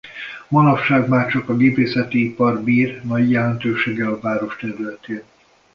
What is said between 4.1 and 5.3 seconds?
a város területén.